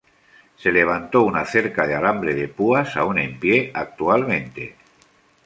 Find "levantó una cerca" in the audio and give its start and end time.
0.71-1.85